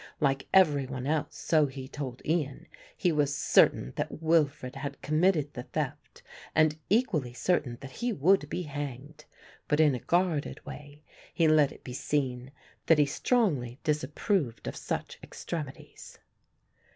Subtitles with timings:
[0.19, 2.65] Like every one else, so he told Ian,
[2.97, 6.23] he was certain that Wilfred had committed the theft
[6.55, 9.25] and equally certain that he would be hanged;
[9.67, 12.51] but in a guarded way he let it be seen
[12.87, 16.17] that he strongly disapproved of such extremities.